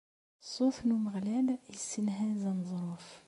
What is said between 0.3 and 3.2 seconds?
Ṣṣut n Umeɣlal issenhaz aneẓruf.